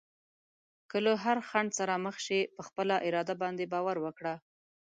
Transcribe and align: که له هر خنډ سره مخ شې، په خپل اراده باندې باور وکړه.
که 0.89 0.97
له 1.05 1.13
هر 1.23 1.37
خنډ 1.49 1.69
سره 1.79 2.01
مخ 2.05 2.15
شې، 2.25 2.39
په 2.55 2.61
خپل 2.67 2.87
اراده 3.07 3.35
باندې 3.41 3.71
باور 3.73 3.97
وکړه. 4.01 4.33